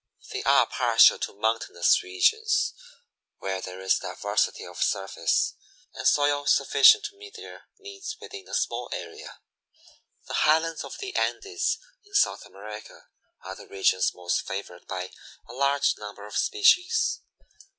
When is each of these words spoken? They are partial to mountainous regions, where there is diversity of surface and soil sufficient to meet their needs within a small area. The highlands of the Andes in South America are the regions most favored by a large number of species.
They 0.33 0.41
are 0.45 0.65
partial 0.65 1.19
to 1.19 1.39
mountainous 1.39 2.01
regions, 2.01 2.73
where 3.37 3.61
there 3.61 3.79
is 3.81 3.99
diversity 3.99 4.65
of 4.65 4.81
surface 4.81 5.53
and 5.93 6.07
soil 6.07 6.47
sufficient 6.47 7.03
to 7.05 7.15
meet 7.19 7.35
their 7.35 7.67
needs 7.77 8.17
within 8.19 8.47
a 8.47 8.55
small 8.55 8.89
area. 8.93 9.37
The 10.25 10.33
highlands 10.41 10.83
of 10.83 10.97
the 10.97 11.15
Andes 11.15 11.77
in 12.03 12.15
South 12.15 12.47
America 12.47 13.09
are 13.43 13.53
the 13.55 13.67
regions 13.67 14.11
most 14.15 14.41
favored 14.41 14.87
by 14.87 15.11
a 15.47 15.53
large 15.53 15.93
number 15.99 16.25
of 16.25 16.35
species. 16.35 17.19